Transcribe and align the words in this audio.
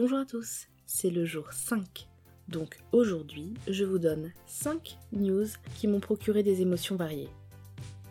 Bonjour 0.00 0.18
à 0.18 0.24
tous, 0.24 0.68
c'est 0.86 1.10
le 1.10 1.24
jour 1.24 1.52
5. 1.52 2.06
Donc 2.46 2.78
aujourd'hui, 2.92 3.54
je 3.66 3.84
vous 3.84 3.98
donne 3.98 4.30
5 4.46 4.96
news 5.10 5.48
qui 5.74 5.88
m'ont 5.88 5.98
procuré 5.98 6.44
des 6.44 6.62
émotions 6.62 6.94
variées. 6.94 7.30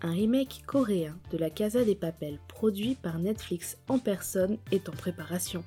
Un 0.02 0.12
remake 0.12 0.64
coréen 0.66 1.18
de 1.32 1.38
la 1.38 1.50
Casa 1.50 1.86
des 1.86 1.96
Papels 1.96 2.40
produit 2.50 2.96
par 2.96 3.20
Netflix 3.20 3.78
en 3.88 4.00
personne 4.00 4.58
est 4.74 4.90
en 4.90 4.92
préparation. 4.92 5.64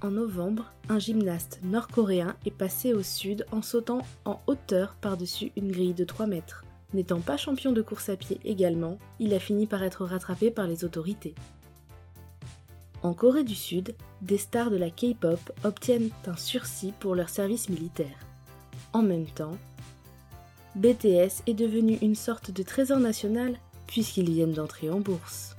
En 0.00 0.12
novembre, 0.12 0.72
un 0.88 1.00
gymnaste 1.00 1.58
nord-coréen 1.64 2.36
est 2.46 2.56
passé 2.56 2.94
au 2.94 3.02
sud 3.02 3.44
en 3.50 3.62
sautant 3.62 4.06
en 4.24 4.40
hauteur 4.46 4.94
par-dessus 5.00 5.50
une 5.56 5.72
grille 5.72 5.94
de 5.94 6.04
3 6.04 6.28
mètres. 6.28 6.64
N'étant 6.94 7.20
pas 7.20 7.36
champion 7.36 7.72
de 7.72 7.82
course 7.82 8.10
à 8.10 8.16
pied 8.16 8.38
également, 8.44 9.00
il 9.18 9.34
a 9.34 9.40
fini 9.40 9.66
par 9.66 9.82
être 9.82 10.04
rattrapé 10.04 10.52
par 10.52 10.68
les 10.68 10.84
autorités. 10.84 11.34
En 13.02 13.14
Corée 13.14 13.42
du 13.42 13.56
Sud, 13.56 13.96
des 14.20 14.38
stars 14.38 14.70
de 14.70 14.76
la 14.76 14.88
K-pop 14.88 15.40
obtiennent 15.64 16.10
un 16.26 16.36
sursis 16.36 16.92
pour 17.00 17.16
leur 17.16 17.28
service 17.28 17.68
militaire. 17.68 18.16
En 18.92 19.02
même 19.02 19.26
temps, 19.26 19.58
BTS 20.76 21.42
est 21.48 21.54
devenu 21.54 21.98
une 22.00 22.14
sorte 22.14 22.52
de 22.52 22.62
trésor 22.62 23.00
national 23.00 23.58
puisqu'ils 23.88 24.30
viennent 24.30 24.52
d'entrer 24.52 24.88
en 24.88 25.00
bourse. 25.00 25.56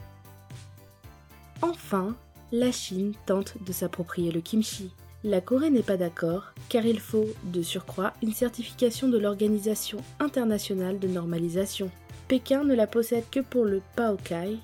Enfin, 1.61 2.15
la 2.53 2.71
Chine 2.71 3.13
tente 3.25 3.55
de 3.65 3.73
s'approprier 3.73 4.31
le 4.31 4.41
kimchi. 4.41 4.91
La 5.25 5.41
Corée 5.41 5.69
n'est 5.69 5.83
pas 5.83 5.97
d'accord 5.97 6.53
car 6.69 6.85
il 6.85 6.99
faut, 6.99 7.27
de 7.43 7.61
surcroît, 7.61 8.13
une 8.21 8.33
certification 8.33 9.09
de 9.09 9.17
l'Organisation 9.17 9.99
internationale 10.21 10.97
de 10.97 11.09
normalisation. 11.09 11.91
Pékin 12.29 12.63
ne 12.63 12.73
la 12.73 12.87
possède 12.87 13.29
que 13.29 13.41
pour 13.41 13.65
le 13.65 13.81
paokai 13.97 14.57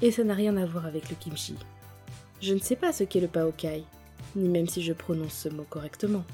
et 0.00 0.10
ça 0.10 0.24
n'a 0.24 0.34
rien 0.34 0.56
à 0.56 0.64
voir 0.64 0.86
avec 0.86 1.10
le 1.10 1.16
kimchi. 1.16 1.56
Je 2.40 2.52
ne 2.54 2.58
sais 2.58 2.76
pas 2.76 2.92
ce 2.92 3.04
qu'est 3.04 3.20
le 3.20 3.28
paokai, 3.28 3.84
ni 4.34 4.48
même 4.48 4.68
si 4.68 4.82
je 4.82 4.92
prononce 4.92 5.32
ce 5.32 5.48
mot 5.48 5.66
correctement. 5.68 6.24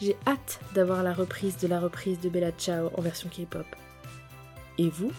J'ai 0.00 0.16
hâte 0.26 0.60
d'avoir 0.74 1.02
la 1.02 1.14
reprise 1.14 1.56
de 1.58 1.68
la 1.68 1.80
reprise 1.80 2.20
de 2.20 2.28
Bella 2.28 2.52
Ciao 2.52 2.90
en 2.96 3.00
version 3.00 3.28
K-pop. 3.28 3.66
Et 4.78 4.88
vous? 4.88 5.12